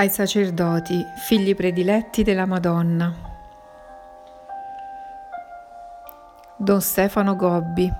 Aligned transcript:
ai 0.00 0.08
sacerdoti, 0.08 1.04
figli 1.26 1.54
prediletti 1.54 2.22
della 2.22 2.46
Madonna. 2.46 3.14
Don 6.56 6.80
Stefano 6.80 7.36
Gobbi. 7.36 7.92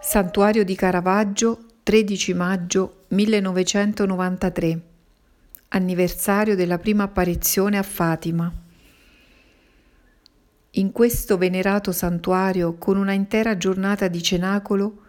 Santuario 0.00 0.64
di 0.64 0.76
Caravaggio, 0.76 1.64
13 1.82 2.32
maggio 2.34 3.06
1993. 3.08 4.80
Anniversario 5.70 6.54
della 6.54 6.78
prima 6.78 7.02
apparizione 7.02 7.76
a 7.76 7.82
Fatima. 7.82 8.63
In 10.76 10.90
questo 10.90 11.38
venerato 11.38 11.92
santuario, 11.92 12.74
con 12.74 12.96
una 12.96 13.12
intera 13.12 13.56
giornata 13.56 14.08
di 14.08 14.20
cenacolo, 14.20 15.02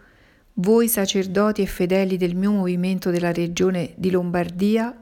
voi 0.54 0.86
sacerdoti 0.86 1.62
e 1.62 1.66
fedeli 1.66 2.16
del 2.16 2.36
mio 2.36 2.52
movimento 2.52 3.10
della 3.10 3.32
regione 3.32 3.92
di 3.96 4.12
Lombardia, 4.12 4.96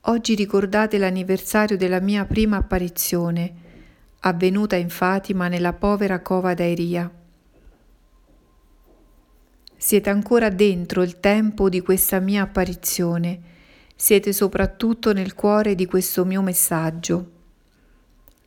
oggi 0.00 0.34
ricordate 0.34 0.96
l'anniversario 0.96 1.76
della 1.76 2.00
mia 2.00 2.24
prima 2.24 2.56
apparizione, 2.56 3.52
avvenuta 4.20 4.76
in 4.76 4.88
Fatima 4.88 5.48
nella 5.48 5.74
povera 5.74 6.22
cova 6.22 6.54
d'Airia. 6.54 7.12
Siete 9.76 10.08
ancora 10.08 10.48
dentro 10.48 11.02
il 11.02 11.20
tempo 11.20 11.68
di 11.68 11.82
questa 11.82 12.18
mia 12.18 12.44
apparizione, 12.44 13.40
siete 13.94 14.32
soprattutto 14.32 15.12
nel 15.12 15.34
cuore 15.34 15.74
di 15.74 15.84
questo 15.84 16.24
mio 16.24 16.40
messaggio. 16.40 17.36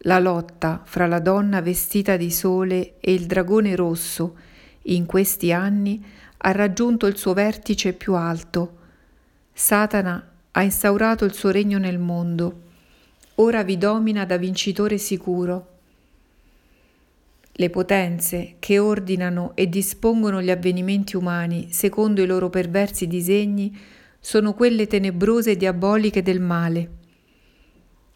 La 0.05 0.17
lotta 0.17 0.81
fra 0.83 1.05
la 1.05 1.19
donna 1.19 1.61
vestita 1.61 2.17
di 2.17 2.31
sole 2.31 2.95
e 2.99 3.13
il 3.13 3.27
dragone 3.27 3.75
rosso 3.75 4.35
in 4.83 5.05
questi 5.05 5.51
anni 5.51 6.03
ha 6.37 6.51
raggiunto 6.51 7.05
il 7.05 7.17
suo 7.17 7.33
vertice 7.33 7.93
più 7.93 8.15
alto. 8.15 8.77
Satana 9.53 10.27
ha 10.49 10.63
instaurato 10.63 11.23
il 11.23 11.33
suo 11.33 11.51
regno 11.51 11.77
nel 11.77 11.99
mondo. 11.99 12.61
Ora 13.35 13.61
vi 13.61 13.77
domina 13.77 14.25
da 14.25 14.37
vincitore 14.37 14.97
sicuro. 14.97 15.67
Le 17.51 17.69
potenze 17.69 18.55
che 18.57 18.79
ordinano 18.79 19.51
e 19.53 19.69
dispongono 19.69 20.41
gli 20.41 20.49
avvenimenti 20.49 21.15
umani 21.15 21.67
secondo 21.71 22.23
i 22.23 22.25
loro 22.25 22.49
perversi 22.49 23.05
disegni 23.05 23.77
sono 24.19 24.55
quelle 24.55 24.87
tenebrose 24.87 25.51
e 25.51 25.57
diaboliche 25.57 26.23
del 26.23 26.39
male 26.39 27.00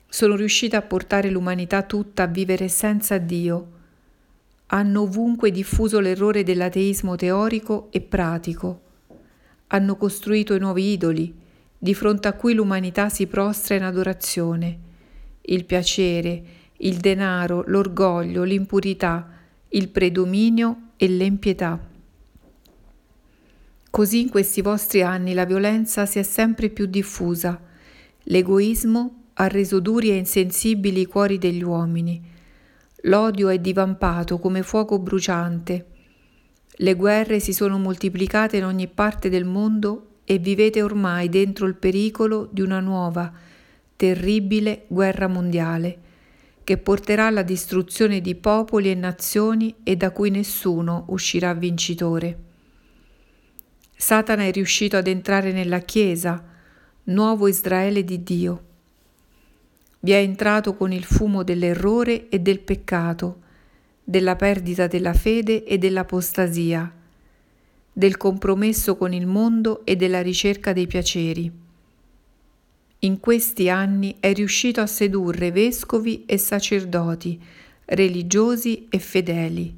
sono 0.07 0.35
riuscite 0.35 0.75
a 0.75 0.81
portare 0.81 1.29
l'umanità 1.29 1.83
tutta 1.83 2.23
a 2.23 2.27
vivere 2.27 2.67
senza 2.67 3.17
Dio. 3.17 3.71
Hanno 4.67 5.01
ovunque 5.01 5.51
diffuso 5.51 5.99
l'errore 5.99 6.43
dell'ateismo 6.43 7.15
teorico 7.15 7.89
e 7.91 8.01
pratico. 8.01 8.81
Hanno 9.67 9.95
costruito 9.97 10.53
i 10.53 10.59
nuovi 10.59 10.91
idoli, 10.91 11.33
di 11.77 11.93
fronte 11.93 12.27
a 12.27 12.33
cui 12.33 12.53
l'umanità 12.53 13.09
si 13.09 13.27
prostra 13.27 13.75
in 13.75 13.83
adorazione. 13.83 14.79
Il 15.41 15.65
piacere, 15.65 16.43
il 16.77 16.97
denaro, 16.97 17.63
l'orgoglio, 17.67 18.43
l'impurità, 18.43 19.29
il 19.69 19.89
predominio 19.89 20.91
e 20.97 21.07
l'empietà. 21.07 21.79
Così 23.89 24.21
in 24.21 24.29
questi 24.29 24.61
vostri 24.61 25.03
anni 25.03 25.33
la 25.33 25.45
violenza 25.45 26.05
si 26.05 26.19
è 26.19 26.23
sempre 26.23 26.69
più 26.69 26.85
diffusa, 26.85 27.61
l'egoismo 28.23 29.24
ha 29.37 29.47
reso 29.47 29.79
duri 29.79 30.11
e 30.11 30.15
insensibili 30.15 31.01
i 31.01 31.05
cuori 31.05 31.37
degli 31.37 31.63
uomini. 31.63 32.21
L'odio 33.03 33.49
è 33.49 33.59
divampato 33.59 34.39
come 34.39 34.63
fuoco 34.63 34.97
bruciante. 34.99 35.85
Le 36.77 36.93
guerre 36.95 37.39
si 37.39 37.53
sono 37.53 37.77
moltiplicate 37.77 38.57
in 38.57 38.65
ogni 38.65 38.87
parte 38.87 39.29
del 39.29 39.45
mondo 39.45 40.19
e 40.25 40.37
vivete 40.37 40.81
ormai 40.81 41.29
dentro 41.29 41.65
il 41.67 41.75
pericolo 41.75 42.47
di 42.51 42.61
una 42.61 42.79
nuova, 42.79 43.31
terribile 43.95 44.85
guerra 44.87 45.27
mondiale, 45.27 45.99
che 46.63 46.77
porterà 46.77 47.27
alla 47.27 47.43
distruzione 47.43 48.21
di 48.21 48.35
popoli 48.35 48.89
e 48.89 48.95
nazioni 48.95 49.75
e 49.83 49.97
da 49.97 50.11
cui 50.11 50.29
nessuno 50.29 51.05
uscirà 51.09 51.53
vincitore. 51.53 52.37
Satana 53.95 54.43
è 54.43 54.51
riuscito 54.51 54.97
ad 54.97 55.07
entrare 55.07 55.51
nella 55.51 55.79
Chiesa, 55.79 56.43
nuovo 57.03 57.47
Israele 57.47 58.03
di 58.03 58.23
Dio 58.23 58.63
vi 60.05 60.11
è 60.11 60.17
entrato 60.17 60.75
con 60.75 60.91
il 60.91 61.03
fumo 61.03 61.41
dell'errore 61.41 62.29
e 62.29 62.37
del 62.37 62.59
peccato, 62.59 63.41
della 64.03 64.35
perdita 64.35 64.85
della 64.85 65.15
fede 65.15 65.63
e 65.63 65.79
dell'apostasia, 65.79 66.93
del 67.91 68.15
compromesso 68.15 68.97
con 68.97 69.13
il 69.13 69.25
mondo 69.25 69.83
e 69.83 69.95
della 69.95 70.21
ricerca 70.21 70.73
dei 70.73 70.85
piaceri. 70.85 71.51
In 72.99 73.19
questi 73.19 73.67
anni 73.67 74.17
è 74.19 74.31
riuscito 74.31 74.79
a 74.79 74.85
sedurre 74.85 75.51
vescovi 75.51 76.23
e 76.27 76.37
sacerdoti, 76.37 77.41
religiosi 77.85 78.85
e 78.91 78.99
fedeli. 78.99 79.75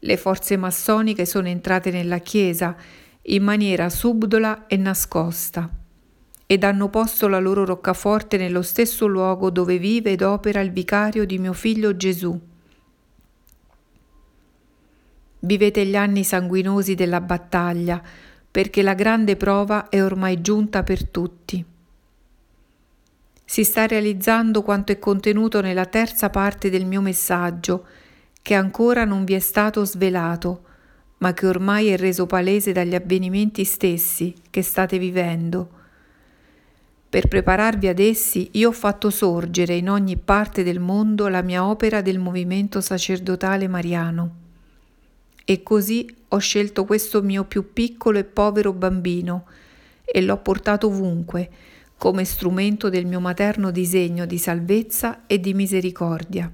Le 0.00 0.16
forze 0.18 0.58
massoniche 0.58 1.24
sono 1.24 1.48
entrate 1.48 1.90
nella 1.90 2.18
Chiesa 2.18 2.76
in 3.22 3.42
maniera 3.42 3.88
subdola 3.88 4.66
e 4.66 4.76
nascosta 4.76 5.83
ed 6.54 6.62
hanno 6.62 6.88
posto 6.88 7.26
la 7.26 7.40
loro 7.40 7.64
roccaforte 7.64 8.36
nello 8.36 8.62
stesso 8.62 9.06
luogo 9.06 9.50
dove 9.50 9.76
vive 9.78 10.12
ed 10.12 10.22
opera 10.22 10.60
il 10.60 10.70
vicario 10.70 11.24
di 11.26 11.38
mio 11.38 11.52
figlio 11.52 11.96
Gesù. 11.96 12.40
Vivete 15.40 15.84
gli 15.84 15.96
anni 15.96 16.22
sanguinosi 16.22 16.94
della 16.94 17.20
battaglia, 17.20 18.00
perché 18.50 18.82
la 18.82 18.94
grande 18.94 19.34
prova 19.34 19.88
è 19.88 20.00
ormai 20.00 20.40
giunta 20.40 20.84
per 20.84 21.08
tutti. 21.08 21.64
Si 23.44 23.64
sta 23.64 23.86
realizzando 23.86 24.62
quanto 24.62 24.92
è 24.92 24.98
contenuto 25.00 25.60
nella 25.60 25.86
terza 25.86 26.30
parte 26.30 26.70
del 26.70 26.86
mio 26.86 27.00
messaggio, 27.00 27.84
che 28.40 28.54
ancora 28.54 29.04
non 29.04 29.24
vi 29.24 29.34
è 29.34 29.40
stato 29.40 29.84
svelato, 29.84 30.62
ma 31.18 31.34
che 31.34 31.48
ormai 31.48 31.88
è 31.88 31.96
reso 31.96 32.26
palese 32.26 32.70
dagli 32.70 32.94
avvenimenti 32.94 33.64
stessi 33.64 34.32
che 34.50 34.62
state 34.62 34.98
vivendo 34.98 35.82
per 37.14 37.28
prepararvi 37.28 37.86
ad 37.86 38.00
essi 38.00 38.48
io 38.54 38.70
ho 38.70 38.72
fatto 38.72 39.08
sorgere 39.08 39.76
in 39.76 39.88
ogni 39.88 40.16
parte 40.16 40.64
del 40.64 40.80
mondo 40.80 41.28
la 41.28 41.42
mia 41.42 41.64
opera 41.64 42.02
del 42.02 42.18
movimento 42.18 42.80
sacerdotale 42.80 43.68
mariano. 43.68 44.34
E 45.44 45.62
così 45.62 46.12
ho 46.26 46.38
scelto 46.38 46.84
questo 46.84 47.22
mio 47.22 47.44
più 47.44 47.72
piccolo 47.72 48.18
e 48.18 48.24
povero 48.24 48.72
bambino 48.72 49.44
e 50.04 50.22
l'ho 50.22 50.38
portato 50.38 50.88
ovunque 50.88 51.48
come 51.96 52.24
strumento 52.24 52.88
del 52.88 53.06
mio 53.06 53.20
materno 53.20 53.70
disegno 53.70 54.26
di 54.26 54.36
salvezza 54.36 55.24
e 55.28 55.38
di 55.38 55.54
misericordia. 55.54 56.50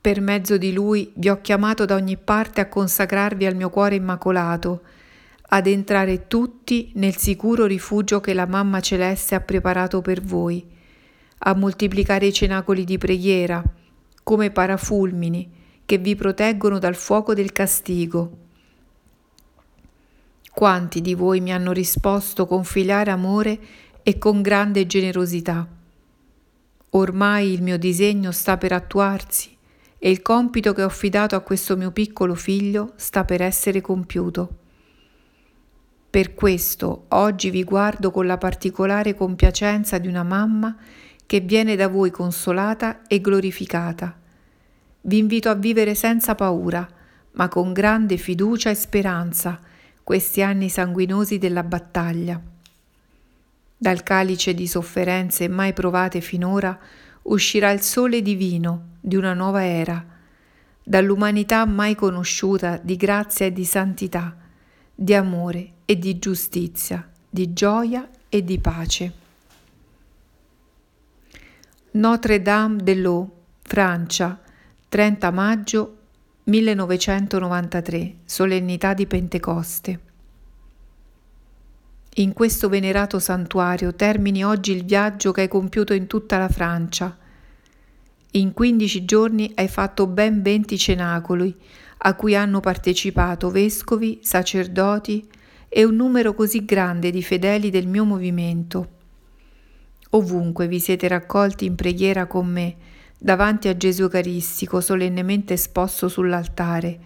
Per 0.00 0.20
mezzo 0.22 0.56
di 0.56 0.72
lui 0.72 1.12
vi 1.16 1.28
ho 1.28 1.42
chiamato 1.42 1.84
da 1.84 1.94
ogni 1.94 2.16
parte 2.16 2.62
a 2.62 2.68
consacrarvi 2.70 3.44
al 3.44 3.54
mio 3.54 3.68
cuore 3.68 3.96
immacolato, 3.96 4.80
ad 5.48 5.66
entrare 5.66 6.26
tutti 6.26 6.90
nel 6.94 7.16
sicuro 7.16 7.66
rifugio 7.66 8.20
che 8.20 8.34
la 8.34 8.46
Mamma 8.46 8.80
Celeste 8.80 9.34
ha 9.34 9.40
preparato 9.40 10.00
per 10.00 10.20
voi, 10.20 10.66
a 11.38 11.54
moltiplicare 11.54 12.26
i 12.26 12.32
cenacoli 12.32 12.84
di 12.84 12.98
preghiera, 12.98 13.62
come 14.22 14.50
parafulmini 14.50 15.50
che 15.84 15.98
vi 15.98 16.16
proteggono 16.16 16.78
dal 16.78 16.94
fuoco 16.94 17.34
del 17.34 17.52
castigo. 17.52 18.38
Quanti 20.50 21.00
di 21.00 21.14
voi 21.14 21.40
mi 21.40 21.52
hanno 21.52 21.72
risposto 21.72 22.46
con 22.46 22.64
filiale 22.64 23.10
amore 23.10 23.58
e 24.02 24.18
con 24.18 24.40
grande 24.40 24.86
generosità. 24.86 25.68
Ormai 26.90 27.52
il 27.52 27.62
mio 27.62 27.76
disegno 27.76 28.30
sta 28.30 28.56
per 28.56 28.72
attuarsi 28.72 29.54
e 29.98 30.10
il 30.10 30.22
compito 30.22 30.72
che 30.72 30.82
ho 30.82 30.86
affidato 30.86 31.34
a 31.34 31.40
questo 31.40 31.76
mio 31.76 31.90
piccolo 31.90 32.34
figlio 32.34 32.92
sta 32.96 33.24
per 33.24 33.42
essere 33.42 33.80
compiuto. 33.80 34.58
Per 36.14 36.32
questo 36.34 37.06
oggi 37.08 37.50
vi 37.50 37.64
guardo 37.64 38.12
con 38.12 38.24
la 38.24 38.38
particolare 38.38 39.16
compiacenza 39.16 39.98
di 39.98 40.06
una 40.06 40.22
mamma 40.22 40.76
che 41.26 41.40
viene 41.40 41.74
da 41.74 41.88
voi 41.88 42.12
consolata 42.12 43.02
e 43.08 43.20
glorificata. 43.20 44.16
Vi 45.00 45.18
invito 45.18 45.50
a 45.50 45.54
vivere 45.54 45.96
senza 45.96 46.36
paura, 46.36 46.88
ma 47.32 47.48
con 47.48 47.72
grande 47.72 48.16
fiducia 48.16 48.70
e 48.70 48.76
speranza 48.76 49.58
questi 50.04 50.40
anni 50.40 50.68
sanguinosi 50.68 51.38
della 51.38 51.64
battaglia. 51.64 52.40
Dal 53.76 54.04
calice 54.04 54.54
di 54.54 54.68
sofferenze 54.68 55.48
mai 55.48 55.72
provate 55.72 56.20
finora 56.20 56.78
uscirà 57.22 57.72
il 57.72 57.80
sole 57.80 58.22
divino 58.22 58.90
di 59.00 59.16
una 59.16 59.34
nuova 59.34 59.64
era, 59.64 60.06
dall'umanità 60.80 61.64
mai 61.66 61.96
conosciuta 61.96 62.78
di 62.80 62.94
grazia 62.94 63.46
e 63.46 63.52
di 63.52 63.64
santità 63.64 64.42
di 64.94 65.14
amore 65.14 65.72
e 65.84 65.98
di 65.98 66.18
giustizia, 66.18 67.08
di 67.28 67.52
gioia 67.52 68.08
e 68.28 68.44
di 68.44 68.58
pace. 68.60 69.12
Notre 71.92 72.42
Dame 72.42 72.82
de 72.82 72.94
l'Eau, 72.94 73.30
Francia, 73.62 74.40
30 74.88 75.30
maggio 75.30 75.96
1993, 76.44 78.16
solennità 78.24 78.94
di 78.94 79.06
Pentecoste. 79.06 80.00
In 82.16 82.32
questo 82.32 82.68
venerato 82.68 83.18
santuario 83.18 83.94
termini 83.94 84.44
oggi 84.44 84.72
il 84.72 84.84
viaggio 84.84 85.32
che 85.32 85.42
hai 85.42 85.48
compiuto 85.48 85.92
in 85.94 86.06
tutta 86.06 86.38
la 86.38 86.48
Francia. 86.48 87.16
In 88.32 88.52
15 88.52 89.04
giorni 89.04 89.50
hai 89.56 89.66
fatto 89.68 90.06
ben 90.06 90.40
20 90.42 90.78
cenacoli 90.78 91.56
a 92.06 92.14
cui 92.14 92.36
hanno 92.36 92.60
partecipato 92.60 93.50
vescovi, 93.50 94.20
sacerdoti 94.22 95.26
e 95.68 95.84
un 95.84 95.96
numero 95.96 96.34
così 96.34 96.64
grande 96.64 97.10
di 97.10 97.22
fedeli 97.22 97.70
del 97.70 97.86
mio 97.86 98.04
movimento. 98.04 98.88
Ovunque 100.10 100.68
vi 100.68 100.80
siete 100.80 101.08
raccolti 101.08 101.64
in 101.64 101.74
preghiera 101.74 102.26
con 102.26 102.46
me, 102.46 102.76
davanti 103.18 103.68
a 103.68 103.76
Gesù 103.76 104.02
Eucaristico 104.02 104.82
solennemente 104.82 105.54
esposto 105.54 106.08
sull'altare, 106.08 106.98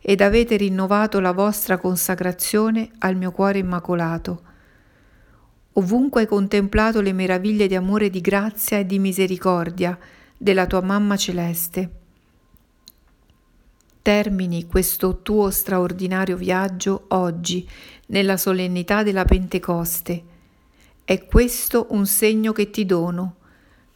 ed 0.00 0.20
avete 0.20 0.56
rinnovato 0.56 1.18
la 1.18 1.32
vostra 1.32 1.78
consacrazione 1.78 2.90
al 2.98 3.16
mio 3.16 3.32
cuore 3.32 3.58
immacolato. 3.58 4.42
Ovunque 5.72 6.20
hai 6.20 6.26
contemplato 6.28 7.00
le 7.00 7.12
meraviglie 7.12 7.66
di 7.66 7.74
amore, 7.74 8.08
di 8.08 8.20
grazia 8.20 8.78
e 8.78 8.86
di 8.86 9.00
misericordia 9.00 9.98
della 10.36 10.66
tua 10.66 10.80
mamma 10.80 11.16
celeste. 11.16 12.03
Termini 14.04 14.66
questo 14.66 15.22
tuo 15.22 15.48
straordinario 15.48 16.36
viaggio 16.36 17.06
oggi, 17.08 17.66
nella 18.08 18.36
solennità 18.36 19.02
della 19.02 19.24
Pentecoste. 19.24 20.22
È 21.02 21.24
questo 21.24 21.86
un 21.88 22.04
segno 22.04 22.52
che 22.52 22.68
ti 22.68 22.84
dono, 22.84 23.36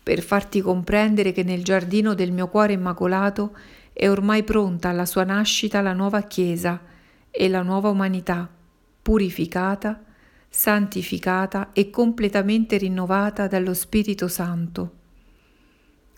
per 0.02 0.22
farti 0.22 0.62
comprendere 0.62 1.32
che 1.32 1.42
nel 1.42 1.62
giardino 1.62 2.14
del 2.14 2.32
mio 2.32 2.48
cuore 2.48 2.72
immacolato 2.72 3.54
è 3.92 4.08
ormai 4.08 4.44
pronta 4.44 4.88
alla 4.88 5.04
sua 5.04 5.24
nascita 5.24 5.82
la 5.82 5.92
nuova 5.92 6.22
Chiesa 6.22 6.80
e 7.30 7.48
la 7.50 7.60
nuova 7.60 7.90
umanità, 7.90 8.48
purificata, 9.02 10.02
santificata 10.48 11.68
e 11.74 11.90
completamente 11.90 12.78
rinnovata 12.78 13.46
dallo 13.46 13.74
Spirito 13.74 14.26
Santo. 14.26 14.97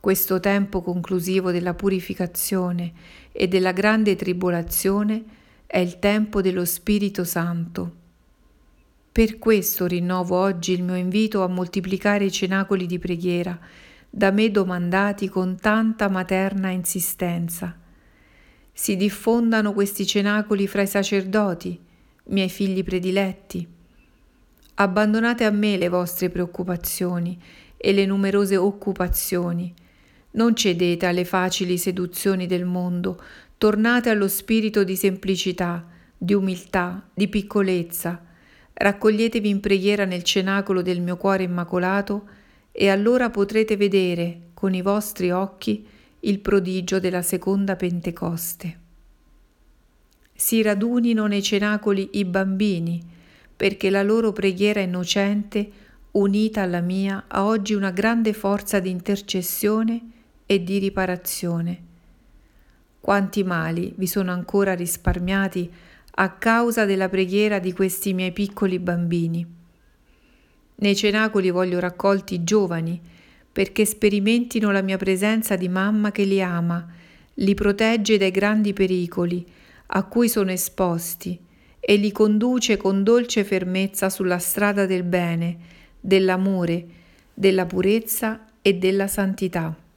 Questo 0.00 0.40
tempo 0.40 0.80
conclusivo 0.80 1.50
della 1.50 1.74
purificazione 1.74 2.92
e 3.32 3.48
della 3.48 3.72
grande 3.72 4.16
tribolazione 4.16 5.22
è 5.66 5.76
il 5.76 5.98
tempo 5.98 6.40
dello 6.40 6.64
Spirito 6.64 7.22
Santo. 7.22 7.96
Per 9.12 9.38
questo 9.38 9.84
rinnovo 9.84 10.38
oggi 10.38 10.72
il 10.72 10.82
mio 10.82 10.94
invito 10.94 11.42
a 11.42 11.48
moltiplicare 11.48 12.24
i 12.24 12.32
cenacoli 12.32 12.86
di 12.86 12.98
preghiera, 12.98 13.58
da 14.08 14.30
me 14.30 14.50
domandati 14.50 15.28
con 15.28 15.58
tanta 15.60 16.08
materna 16.08 16.70
insistenza. 16.70 17.78
Si 18.72 18.96
diffondano 18.96 19.74
questi 19.74 20.06
cenacoli 20.06 20.66
fra 20.66 20.80
i 20.80 20.86
sacerdoti, 20.86 21.78
miei 22.28 22.48
figli 22.48 22.82
prediletti. 22.82 23.68
Abbandonate 24.76 25.44
a 25.44 25.50
me 25.50 25.76
le 25.76 25.90
vostre 25.90 26.30
preoccupazioni 26.30 27.38
e 27.76 27.92
le 27.92 28.06
numerose 28.06 28.56
occupazioni. 28.56 29.74
Non 30.32 30.54
cedete 30.54 31.06
alle 31.06 31.24
facili 31.24 31.76
seduzioni 31.76 32.46
del 32.46 32.64
mondo, 32.64 33.20
tornate 33.58 34.10
allo 34.10 34.28
spirito 34.28 34.84
di 34.84 34.94
semplicità, 34.94 35.84
di 36.16 36.34
umiltà, 36.34 37.08
di 37.12 37.26
piccolezza, 37.26 38.24
raccoglietevi 38.72 39.48
in 39.48 39.60
preghiera 39.60 40.04
nel 40.04 40.22
cenacolo 40.22 40.82
del 40.82 41.00
mio 41.00 41.16
cuore 41.16 41.42
immacolato 41.42 42.28
e 42.70 42.88
allora 42.88 43.28
potrete 43.28 43.76
vedere 43.76 44.50
con 44.54 44.72
i 44.72 44.82
vostri 44.82 45.30
occhi 45.30 45.84
il 46.20 46.38
prodigio 46.38 47.00
della 47.00 47.22
seconda 47.22 47.74
Pentecoste. 47.74 48.78
Si 50.32 50.62
radunino 50.62 51.26
nei 51.26 51.42
cenacoli 51.42 52.10
i 52.12 52.24
bambini, 52.24 53.02
perché 53.56 53.90
la 53.90 54.02
loro 54.02 54.32
preghiera 54.32 54.80
innocente, 54.80 55.70
unita 56.12 56.62
alla 56.62 56.80
mia, 56.80 57.24
ha 57.26 57.44
oggi 57.44 57.74
una 57.74 57.90
grande 57.90 58.32
forza 58.32 58.78
di 58.78 58.90
intercessione 58.90 60.00
e 60.50 60.64
di 60.64 60.78
riparazione. 60.80 61.80
Quanti 62.98 63.44
mali 63.44 63.94
vi 63.96 64.08
sono 64.08 64.32
ancora 64.32 64.74
risparmiati 64.74 65.70
a 66.14 66.30
causa 66.30 66.84
della 66.84 67.08
preghiera 67.08 67.60
di 67.60 67.72
questi 67.72 68.12
miei 68.12 68.32
piccoli 68.32 68.80
bambini. 68.80 69.46
Nei 70.74 70.96
cenacoli 70.96 71.50
voglio 71.50 71.78
raccolti 71.78 72.42
giovani 72.42 73.00
perché 73.52 73.84
sperimentino 73.84 74.72
la 74.72 74.82
mia 74.82 74.96
presenza 74.96 75.54
di 75.54 75.68
mamma 75.68 76.10
che 76.10 76.24
li 76.24 76.42
ama, 76.42 76.84
li 77.34 77.54
protegge 77.54 78.18
dai 78.18 78.32
grandi 78.32 78.72
pericoli 78.72 79.46
a 79.92 80.02
cui 80.02 80.28
sono 80.28 80.50
esposti 80.50 81.38
e 81.78 81.94
li 81.94 82.10
conduce 82.10 82.76
con 82.76 83.04
dolce 83.04 83.44
fermezza 83.44 84.10
sulla 84.10 84.38
strada 84.38 84.84
del 84.84 85.04
bene, 85.04 85.58
dell'amore, 86.00 86.86
della 87.32 87.66
purezza 87.66 88.46
e 88.60 88.74
della 88.74 89.06
santità. 89.06 89.88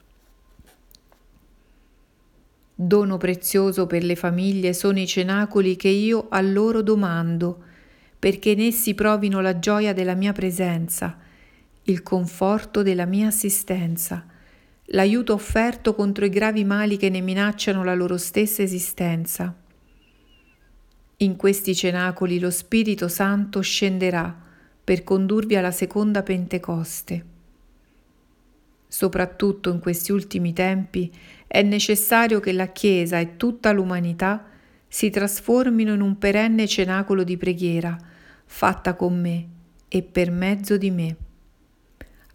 Dono 2.76 3.18
prezioso 3.18 3.86
per 3.86 4.02
le 4.02 4.16
famiglie 4.16 4.72
sono 4.72 4.98
i 4.98 5.06
cenacoli 5.06 5.76
che 5.76 5.88
io 5.88 6.26
a 6.28 6.40
loro 6.40 6.82
domando, 6.82 7.62
perché 8.18 8.50
in 8.50 8.60
essi 8.60 8.94
provino 8.94 9.40
la 9.40 9.60
gioia 9.60 9.92
della 9.92 10.14
mia 10.14 10.32
presenza, 10.32 11.16
il 11.84 12.02
conforto 12.02 12.82
della 12.82 13.04
mia 13.04 13.28
assistenza, 13.28 14.26
l'aiuto 14.86 15.34
offerto 15.34 15.94
contro 15.94 16.24
i 16.24 16.30
gravi 16.30 16.64
mali 16.64 16.96
che 16.96 17.10
ne 17.10 17.20
minacciano 17.20 17.84
la 17.84 17.94
loro 17.94 18.16
stessa 18.16 18.62
esistenza. 18.62 19.54
In 21.18 21.36
questi 21.36 21.76
cenacoli 21.76 22.40
lo 22.40 22.50
Spirito 22.50 23.06
Santo 23.06 23.60
scenderà 23.60 24.36
per 24.82 25.04
condurvi 25.04 25.54
alla 25.54 25.70
seconda 25.70 26.24
Pentecoste. 26.24 27.24
Soprattutto 28.88 29.70
in 29.70 29.78
questi 29.78 30.12
ultimi 30.12 30.52
tempi 30.52 31.12
è 31.54 31.62
necessario 31.62 32.40
che 32.40 32.50
la 32.50 32.66
Chiesa 32.66 33.20
e 33.20 33.36
tutta 33.36 33.70
l'umanità 33.70 34.44
si 34.88 35.08
trasformino 35.08 35.94
in 35.94 36.00
un 36.00 36.18
perenne 36.18 36.66
cenacolo 36.66 37.22
di 37.22 37.36
preghiera, 37.36 37.96
fatta 38.44 38.96
con 38.96 39.20
me 39.20 39.48
e 39.86 40.02
per 40.02 40.32
mezzo 40.32 40.76
di 40.76 40.90
me. 40.90 41.16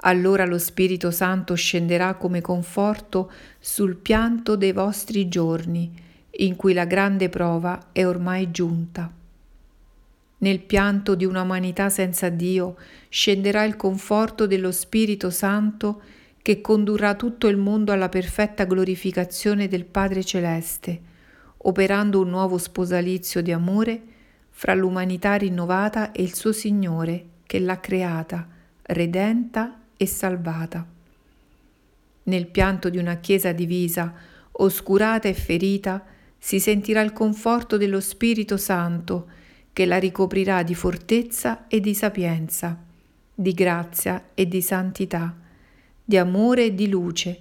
Allora 0.04 0.46
lo 0.46 0.58
Spirito 0.58 1.12
Santo 1.12 1.54
scenderà 1.56 2.14
come 2.14 2.40
conforto 2.40 3.30
sul 3.60 3.98
pianto 3.98 4.56
dei 4.56 4.72
vostri 4.72 5.28
giorni, 5.28 5.92
in 6.38 6.56
cui 6.56 6.72
la 6.72 6.86
grande 6.86 7.28
prova 7.28 7.90
è 7.92 8.06
ormai 8.06 8.52
giunta. 8.52 9.12
Nel 10.38 10.60
pianto 10.62 11.16
di 11.16 11.26
un'umanità 11.26 11.90
senza 11.90 12.30
Dio 12.30 12.78
scenderà 13.10 13.66
il 13.66 13.76
conforto 13.76 14.48
dello 14.48 14.72
Spirito 14.72 15.30
Santo 15.30 16.02
che 16.50 16.62
condurrà 16.62 17.14
tutto 17.14 17.48
il 17.48 17.58
mondo 17.58 17.92
alla 17.92 18.10
perfetta 18.10 18.64
glorificazione 18.64 19.68
del 19.68 19.86
Padre 19.86 20.24
Celeste, 20.24 21.00
operando 21.58 22.22
un 22.22 22.30
nuovo 22.30 22.58
sposalizio 22.58 23.44
di 23.44 23.52
amore 23.52 24.02
fra 24.50 24.74
l'umanità 24.74 25.36
rinnovata 25.36 26.12
e 26.12 26.24
il 26.24 26.34
suo 26.34 26.52
Signore 26.52 27.26
che 27.46 27.60
l'ha 27.60 27.80
creata, 27.80 28.48
redenta 28.82 29.80
e 29.96 30.08
salvata. 30.08 30.84
Nel 32.24 32.48
pianto 32.48 32.90
di 32.90 32.98
una 32.98 33.18
Chiesa 33.18 33.52
divisa, 33.52 34.12
oscurata 34.54 35.28
e 35.28 35.36
ferita, 35.36 36.04
si 36.36 36.60
sentirà 36.60 37.02
il 37.02 37.14
conforto 37.14 37.78
dello 37.78 38.00
Spirito 38.00 38.58
Santo 38.58 39.28
che 39.72 39.86
la 39.86 40.00
ricoprirà 40.00 40.64
di 40.64 40.74
fortezza 40.74 41.68
e 41.68 41.80
di 41.80 41.94
sapienza, 41.94 42.76
di 43.36 43.54
grazia 43.54 44.30
e 44.34 44.48
di 44.48 44.64
santità 44.64 45.46
di 46.10 46.18
amore 46.18 46.66
e 46.66 46.74
di 46.74 46.90
luce, 46.90 47.40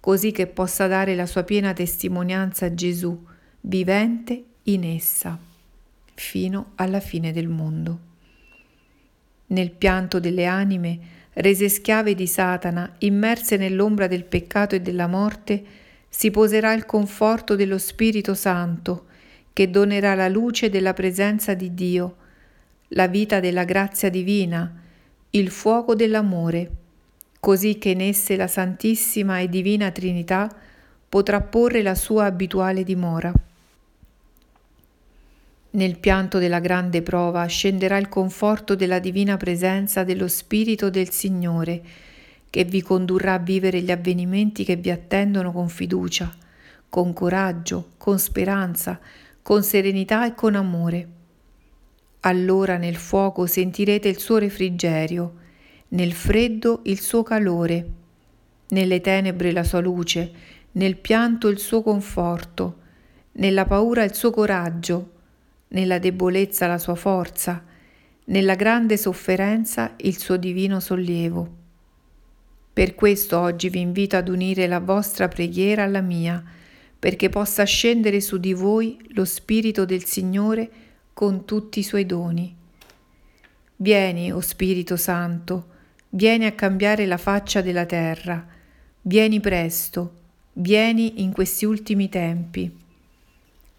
così 0.00 0.30
che 0.30 0.46
possa 0.46 0.86
dare 0.86 1.14
la 1.14 1.26
sua 1.26 1.42
piena 1.42 1.74
testimonianza 1.74 2.64
a 2.64 2.72
Gesù, 2.72 3.14
vivente 3.60 4.42
in 4.62 4.84
essa, 4.84 5.38
fino 6.14 6.72
alla 6.76 7.00
fine 7.00 7.30
del 7.30 7.48
mondo. 7.48 7.98
Nel 9.48 9.70
pianto 9.70 10.18
delle 10.18 10.46
anime, 10.46 10.98
rese 11.34 11.68
schiave 11.68 12.14
di 12.14 12.26
Satana, 12.26 12.94
immerse 13.00 13.58
nell'ombra 13.58 14.06
del 14.06 14.24
peccato 14.24 14.74
e 14.74 14.80
della 14.80 15.08
morte, 15.08 15.62
si 16.08 16.30
poserà 16.30 16.72
il 16.72 16.86
conforto 16.86 17.54
dello 17.54 17.76
Spirito 17.76 18.32
Santo, 18.32 19.08
che 19.52 19.68
donerà 19.68 20.14
la 20.14 20.28
luce 20.28 20.70
della 20.70 20.94
presenza 20.94 21.52
di 21.52 21.74
Dio, 21.74 22.16
la 22.88 23.08
vita 23.08 23.40
della 23.40 23.64
grazia 23.64 24.08
divina, 24.08 24.74
il 25.28 25.50
fuoco 25.50 25.94
dell'amore 25.94 26.84
così 27.46 27.78
che 27.78 27.90
in 27.90 28.00
esse 28.00 28.34
la 28.34 28.48
Santissima 28.48 29.38
e 29.38 29.48
Divina 29.48 29.92
Trinità 29.92 30.52
potrà 31.08 31.40
porre 31.40 31.80
la 31.80 31.94
sua 31.94 32.24
abituale 32.24 32.82
dimora. 32.82 33.32
Nel 35.70 35.96
pianto 35.96 36.40
della 36.40 36.58
grande 36.58 37.02
prova 37.02 37.46
scenderà 37.46 37.98
il 37.98 38.08
conforto 38.08 38.74
della 38.74 38.98
divina 38.98 39.36
presenza 39.36 40.02
dello 40.02 40.26
Spirito 40.26 40.90
del 40.90 41.10
Signore, 41.10 41.80
che 42.50 42.64
vi 42.64 42.82
condurrà 42.82 43.34
a 43.34 43.38
vivere 43.38 43.80
gli 43.80 43.92
avvenimenti 43.92 44.64
che 44.64 44.74
vi 44.74 44.90
attendono 44.90 45.52
con 45.52 45.68
fiducia, 45.68 46.34
con 46.88 47.12
coraggio, 47.12 47.90
con 47.96 48.18
speranza, 48.18 48.98
con 49.40 49.62
serenità 49.62 50.26
e 50.26 50.34
con 50.34 50.56
amore. 50.56 51.08
Allora 52.22 52.76
nel 52.76 52.96
fuoco 52.96 53.46
sentirete 53.46 54.08
il 54.08 54.18
suo 54.18 54.38
refrigerio, 54.38 55.44
nel 55.88 56.12
freddo 56.12 56.80
il 56.84 57.00
suo 57.00 57.22
calore, 57.22 57.88
nelle 58.68 59.00
tenebre 59.00 59.52
la 59.52 59.62
sua 59.62 59.80
luce, 59.80 60.32
nel 60.72 60.96
pianto 60.96 61.48
il 61.48 61.58
suo 61.58 61.82
conforto, 61.82 62.78
nella 63.32 63.64
paura 63.64 64.02
il 64.02 64.14
suo 64.14 64.30
coraggio, 64.30 65.12
nella 65.68 65.98
debolezza 65.98 66.66
la 66.66 66.78
sua 66.78 66.94
forza, 66.94 67.64
nella 68.24 68.54
grande 68.54 68.96
sofferenza 68.96 69.94
il 69.98 70.18
suo 70.18 70.36
divino 70.36 70.80
sollievo. 70.80 71.64
Per 72.72 72.94
questo 72.94 73.38
oggi 73.38 73.68
vi 73.68 73.80
invito 73.80 74.16
ad 74.16 74.28
unire 74.28 74.66
la 74.66 74.80
vostra 74.80 75.28
preghiera 75.28 75.84
alla 75.84 76.00
mia, 76.00 76.42
perché 76.98 77.28
possa 77.28 77.64
scendere 77.64 78.20
su 78.20 78.38
di 78.38 78.52
voi 78.52 78.98
lo 79.14 79.24
Spirito 79.24 79.84
del 79.84 80.04
Signore 80.04 80.70
con 81.12 81.44
tutti 81.44 81.78
i 81.78 81.82
suoi 81.82 82.04
doni. 82.04 82.54
Vieni, 83.76 84.32
o 84.32 84.36
oh 84.36 84.40
Spirito 84.40 84.96
Santo, 84.96 85.74
vieni 86.10 86.46
a 86.46 86.52
cambiare 86.52 87.06
la 87.06 87.16
faccia 87.16 87.60
della 87.60 87.86
terra, 87.86 88.46
vieni 89.02 89.40
presto, 89.40 90.12
vieni 90.54 91.22
in 91.22 91.32
questi 91.32 91.64
ultimi 91.64 92.08
tempi. 92.08 92.84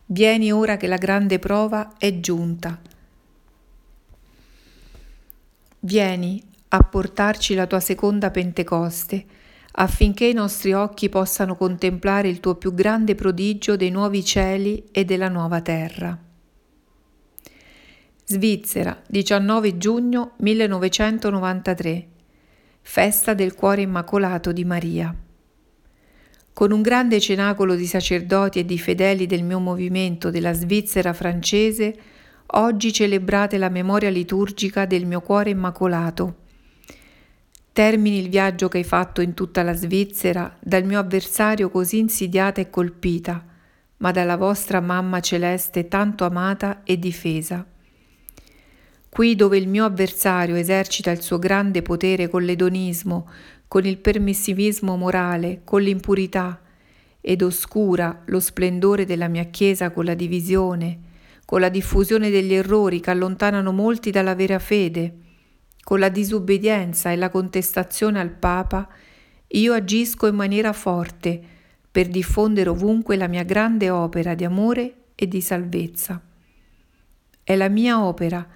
Vieni 0.10 0.52
ora 0.52 0.78
che 0.78 0.88
la 0.88 0.98
grande 0.98 1.40
prova 1.40 1.98
è 1.98 2.20
giunta. 2.20 2.80
Vieni 5.80 6.42
a 6.70 6.80
portarci 6.80 7.56
la 7.56 7.68
tua 7.68 7.80
seconda 7.80 8.32
Pentecoste, 8.32 9.26
affinché 9.80 10.26
i 10.26 10.34
nostri 10.34 10.74
occhi 10.74 11.10
possano 11.10 11.56
contemplare 11.56 12.28
il 12.30 12.40
tuo 12.40 12.56
più 12.56 12.74
grande 12.74 13.16
prodigio 13.16 13.76
dei 13.76 13.90
nuovi 13.90 14.24
cieli 14.24 14.86
e 14.92 15.06
della 15.06 15.30
nuova 15.30 15.62
terra. 15.62 16.18
Svizzera, 18.24 19.02
19 19.08 19.78
giugno 19.78 20.34
1993. 20.38 22.08
Festa 22.90 23.34
del 23.34 23.54
Cuore 23.54 23.82
Immacolato 23.82 24.54
di 24.54 24.64
Maria. 24.64 25.14
Con 26.54 26.72
un 26.72 26.82
grande 26.82 27.20
cenacolo 27.20 27.76
di 27.76 27.86
sacerdoti 27.86 28.60
e 28.60 28.66
di 28.66 28.80
fedeli 28.80 29.28
del 29.28 29.44
mio 29.44 29.60
movimento 29.60 30.32
della 30.32 30.54
Svizzera 30.54 31.12
francese, 31.12 31.94
oggi 32.46 32.94
celebrate 32.94 33.58
la 33.58 33.68
memoria 33.68 34.10
liturgica 34.10 34.86
del 34.86 35.06
mio 35.06 35.20
cuore 35.20 35.50
immacolato 35.50 36.36
Termini 37.74 38.20
il 38.20 38.30
viaggio 38.30 38.70
che 38.70 38.78
hai 38.78 38.86
fatto 38.86 39.20
in 39.20 39.34
tutta 39.34 39.64
la 39.64 39.74
Svizzera 39.74 40.58
dal 40.58 40.86
mio 40.86 40.98
avversario 40.98 41.70
così 41.70 42.00
insidiata 42.00 42.62
e 42.62 42.70
colpita, 42.70 43.46
ma 43.98 44.12
dalla 44.12 44.38
vostra 44.38 44.80
mamma 44.80 45.20
celeste 45.20 45.90
tanto 45.90 46.24
amata 46.24 46.84
e 46.84 46.98
difesa. 46.98 47.66
Qui 49.18 49.36
dove 49.36 49.58
il 49.58 49.68
mio 49.68 49.84
avversario 49.84 50.54
esercita 50.54 51.10
il 51.10 51.24
suo 51.24 51.40
grande 51.40 51.82
potere 51.82 52.30
con 52.30 52.44
l'edonismo, 52.44 53.28
con 53.68 53.84
il 53.84 53.98
permissivismo 53.98 54.96
morale, 54.96 55.62
con 55.64 55.82
l'impurità, 55.82 56.62
ed 57.20 57.42
oscura 57.42 58.22
lo 58.26 58.40
splendore 58.40 59.06
della 59.06 59.28
mia 59.28 59.46
Chiesa 59.46 59.90
con 59.90 60.06
la 60.06 60.14
divisione, 60.14 61.00
con 61.46 61.62
la 61.62 61.70
diffusione 61.70 62.30
degli 62.30 62.54
errori 62.54 63.00
che 63.00 63.10
allontanano 63.10 63.72
molti 63.72 64.12
dalla 64.12 64.36
vera 64.36 64.60
fede, 64.60 65.16
con 65.82 65.98
la 65.98 66.10
disobbedienza 66.10 67.12
e 67.12 67.16
la 67.16 67.32
contestazione 67.32 68.20
al 68.20 68.30
Papa, 68.30 68.88
io 69.48 69.74
agisco 69.74 70.28
in 70.28 70.36
maniera 70.36 70.74
forte 70.74 71.42
per 71.90 72.08
diffondere 72.08 72.70
ovunque 72.70 73.16
la 73.16 73.28
mia 73.28 73.42
grande 73.42 73.90
opera 73.90 74.36
di 74.36 74.44
amore 74.44 74.94
e 75.16 75.28
di 75.28 75.42
salvezza. 75.42 76.22
È 77.44 77.56
la 77.56 77.68
mia 77.68 78.06
opera 78.06 78.48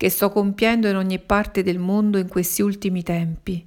che 0.00 0.08
sto 0.08 0.30
compiendo 0.30 0.88
in 0.88 0.96
ogni 0.96 1.18
parte 1.18 1.62
del 1.62 1.78
mondo 1.78 2.16
in 2.16 2.26
questi 2.26 2.62
ultimi 2.62 3.02
tempi. 3.02 3.62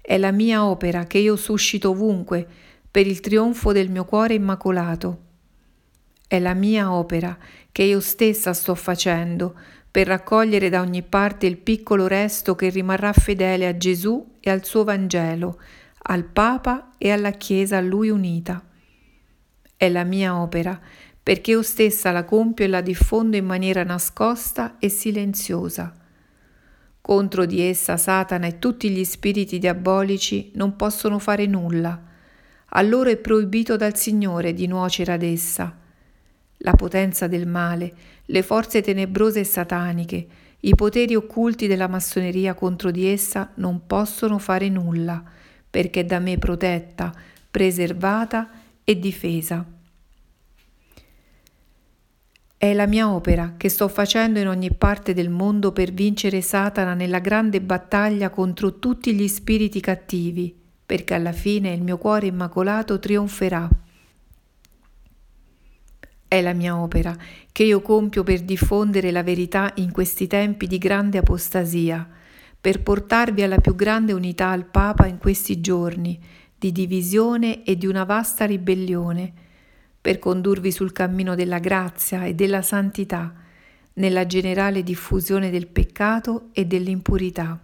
È 0.00 0.16
la 0.16 0.30
mia 0.30 0.64
opera 0.64 1.04
che 1.04 1.18
io 1.18 1.36
suscito 1.36 1.90
ovunque 1.90 2.48
per 2.90 3.06
il 3.06 3.20
trionfo 3.20 3.70
del 3.70 3.90
mio 3.90 4.06
cuore 4.06 4.32
immacolato. 4.32 5.18
È 6.26 6.38
la 6.38 6.54
mia 6.54 6.90
opera 6.90 7.36
che 7.70 7.82
io 7.82 8.00
stessa 8.00 8.54
sto 8.54 8.74
facendo 8.74 9.54
per 9.90 10.06
raccogliere 10.06 10.70
da 10.70 10.80
ogni 10.80 11.02
parte 11.02 11.44
il 11.44 11.58
piccolo 11.58 12.06
resto 12.06 12.54
che 12.54 12.70
rimarrà 12.70 13.12
fedele 13.12 13.66
a 13.66 13.76
Gesù 13.76 14.36
e 14.40 14.48
al 14.48 14.64
suo 14.64 14.84
Vangelo, 14.84 15.60
al 16.04 16.24
Papa 16.24 16.92
e 16.96 17.10
alla 17.10 17.32
Chiesa 17.32 17.76
a 17.76 17.82
lui 17.82 18.08
unita. 18.08 18.64
È 19.76 19.86
la 19.90 20.04
mia 20.04 20.34
opera, 20.34 20.80
perché 21.22 21.52
io 21.52 21.62
stessa 21.62 22.10
la 22.10 22.24
compio 22.24 22.64
e 22.64 22.68
la 22.68 22.80
diffondo 22.80 23.36
in 23.36 23.44
maniera 23.44 23.84
nascosta 23.84 24.76
e 24.78 24.88
silenziosa. 24.88 25.94
Contro 27.00 27.46
di 27.46 27.60
essa 27.60 27.96
Satana 27.96 28.46
e 28.46 28.58
tutti 28.58 28.90
gli 28.90 29.04
spiriti 29.04 29.58
diabolici 29.58 30.50
non 30.54 30.76
possono 30.76 31.18
fare 31.18 31.46
nulla. 31.46 32.00
A 32.74 32.82
loro 32.82 33.10
è 33.10 33.16
proibito 33.16 33.76
dal 33.76 33.96
Signore 33.96 34.54
di 34.54 34.66
nuocere 34.66 35.12
ad 35.12 35.22
essa 35.22 35.80
la 36.62 36.72
potenza 36.72 37.26
del 37.26 37.46
male, 37.46 37.92
le 38.26 38.42
forze 38.42 38.80
tenebrose 38.82 39.40
e 39.40 39.44
sataniche, 39.44 40.26
i 40.60 40.74
poteri 40.74 41.14
occulti 41.14 41.66
della 41.66 41.88
massoneria 41.88 42.54
contro 42.54 42.90
di 42.90 43.06
essa 43.06 43.50
non 43.56 43.86
possono 43.86 44.38
fare 44.38 44.68
nulla, 44.68 45.22
perché 45.68 46.00
è 46.00 46.04
da 46.04 46.20
me 46.20 46.38
protetta, 46.38 47.12
preservata 47.50 48.48
e 48.84 48.98
difesa. 48.98 49.64
È 52.62 52.72
la 52.74 52.86
mia 52.86 53.12
opera 53.12 53.54
che 53.56 53.68
sto 53.68 53.88
facendo 53.88 54.38
in 54.38 54.46
ogni 54.46 54.72
parte 54.72 55.14
del 55.14 55.30
mondo 55.30 55.72
per 55.72 55.90
vincere 55.90 56.40
Satana 56.42 56.94
nella 56.94 57.18
grande 57.18 57.60
battaglia 57.60 58.30
contro 58.30 58.78
tutti 58.78 59.12
gli 59.14 59.26
spiriti 59.26 59.80
cattivi, 59.80 60.54
perché 60.86 61.14
alla 61.14 61.32
fine 61.32 61.72
il 61.72 61.82
mio 61.82 61.98
cuore 61.98 62.28
immacolato 62.28 63.00
trionferà. 63.00 63.68
È 66.28 66.40
la 66.40 66.52
mia 66.52 66.78
opera 66.78 67.16
che 67.50 67.64
io 67.64 67.82
compio 67.82 68.22
per 68.22 68.42
diffondere 68.42 69.10
la 69.10 69.24
verità 69.24 69.72
in 69.78 69.90
questi 69.90 70.28
tempi 70.28 70.68
di 70.68 70.78
grande 70.78 71.18
apostasia, 71.18 72.08
per 72.60 72.80
portarvi 72.80 73.42
alla 73.42 73.58
più 73.58 73.74
grande 73.74 74.12
unità 74.12 74.50
al 74.50 74.66
Papa 74.66 75.08
in 75.08 75.18
questi 75.18 75.60
giorni 75.60 76.16
di 76.56 76.70
divisione 76.70 77.64
e 77.64 77.76
di 77.76 77.88
una 77.88 78.04
vasta 78.04 78.44
ribellione, 78.44 79.50
per 80.02 80.18
condurvi 80.18 80.70
sul 80.70 80.92
cammino 80.92 81.34
della 81.34 81.58
grazia 81.58 82.26
e 82.26 82.34
della 82.34 82.60
santità, 82.60 83.32
nella 83.94 84.26
generale 84.26 84.82
diffusione 84.82 85.48
del 85.48 85.68
peccato 85.68 86.48
e 86.52 86.66
dell'impurità. 86.66 87.58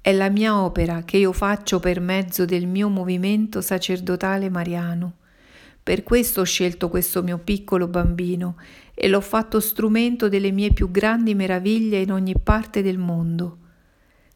È 0.00 0.12
la 0.12 0.30
mia 0.30 0.62
opera 0.62 1.02
che 1.02 1.16
io 1.16 1.32
faccio 1.32 1.80
per 1.80 1.98
mezzo 1.98 2.44
del 2.44 2.68
mio 2.68 2.88
movimento 2.88 3.60
sacerdotale 3.60 4.48
mariano 4.48 5.14
per 5.82 6.02
questo 6.02 6.42
ho 6.42 6.44
scelto 6.44 6.88
questo 6.88 7.22
mio 7.22 7.38
piccolo 7.38 7.88
bambino 7.88 8.56
e 8.94 9.08
l'ho 9.08 9.20
fatto 9.20 9.60
strumento 9.60 10.28
delle 10.28 10.52
mie 10.52 10.72
più 10.72 10.90
grandi 10.90 11.34
meraviglie 11.34 12.00
in 12.00 12.12
ogni 12.12 12.34
parte 12.40 12.82
del 12.82 12.98
mondo. 12.98 13.56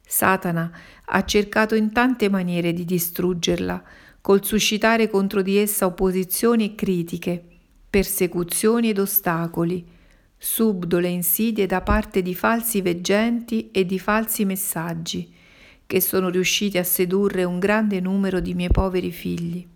Satana 0.06 0.70
ha 1.04 1.24
cercato 1.24 1.74
in 1.74 1.92
tante 1.92 2.28
maniere 2.28 2.72
di 2.72 2.84
distruggerla, 2.84 3.82
col 4.24 4.42
suscitare 4.42 5.10
contro 5.10 5.42
di 5.42 5.58
essa 5.58 5.84
opposizioni 5.84 6.64
e 6.64 6.74
critiche, 6.74 7.44
persecuzioni 7.90 8.88
ed 8.88 8.98
ostacoli, 8.98 9.84
subdole 10.34 11.08
insidie 11.08 11.66
da 11.66 11.82
parte 11.82 12.22
di 12.22 12.34
falsi 12.34 12.80
veggenti 12.80 13.70
e 13.70 13.84
di 13.84 13.98
falsi 13.98 14.46
messaggi, 14.46 15.30
che 15.84 16.00
sono 16.00 16.30
riusciti 16.30 16.78
a 16.78 16.84
sedurre 16.84 17.44
un 17.44 17.58
grande 17.58 18.00
numero 18.00 18.40
di 18.40 18.54
miei 18.54 18.70
poveri 18.70 19.10
figli 19.10 19.66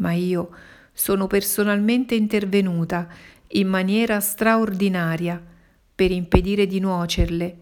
ma 0.00 0.12
io 0.12 0.50
sono 0.92 1.26
personalmente 1.26 2.14
intervenuta 2.14 3.08
in 3.52 3.68
maniera 3.68 4.20
straordinaria 4.20 5.42
per 5.94 6.10
impedire 6.10 6.66
di 6.66 6.80
nuocerle, 6.80 7.56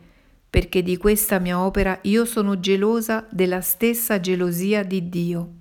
perché 0.48 0.82
di 0.82 0.96
questa 0.96 1.38
mia 1.38 1.60
opera 1.60 1.98
io 2.02 2.24
sono 2.24 2.58
gelosa 2.58 3.26
della 3.30 3.60
stessa 3.60 4.18
gelosia 4.20 4.82
di 4.82 5.08
Dio. 5.08 5.52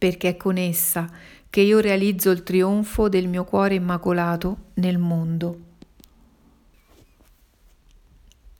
Perché 0.00 0.30
è 0.30 0.36
con 0.38 0.56
essa 0.56 1.10
che 1.50 1.60
io 1.60 1.78
realizzo 1.80 2.30
il 2.30 2.42
trionfo 2.42 3.10
del 3.10 3.28
mio 3.28 3.44
cuore 3.44 3.74
immacolato 3.74 4.68
nel 4.74 4.96
mondo. 4.96 5.58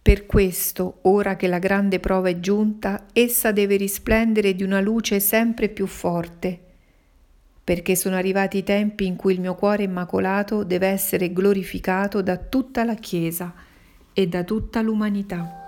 Per 0.03 0.27
questo, 0.27 0.99
ora 1.03 1.37
che 1.37 1.47
la 1.47 1.59
grande 1.59 1.99
prova 1.99 2.29
è 2.29 2.41
giunta, 2.41 3.07
essa 3.15 3.53
deve 3.53 3.77
risplendere 3.77 4.55
di 4.55 4.63
una 4.63 4.81
luce 4.81 5.19
sempre 5.19 5.71
più 5.71 5.87
forte, 5.87 6.59
perché 7.65 7.97
sono 7.97 8.17
arrivati 8.17 8.59
i 8.59 8.63
tempi 8.63 9.07
in 9.07 9.17
cui 9.17 9.33
il 9.33 9.41
mio 9.41 9.55
cuore 9.55 9.85
immacolato 9.85 10.63
deve 10.63 10.89
essere 10.89 11.33
glorificato 11.33 12.21
da 12.21 12.37
tutta 12.37 12.85
la 12.85 12.97
Chiesa 12.97 13.55
e 14.13 14.27
da 14.27 14.45
tutta 14.45 14.83
l'umanità. 14.83 15.60